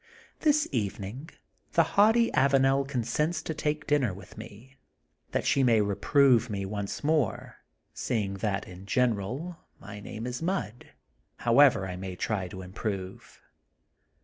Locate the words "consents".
2.87-3.43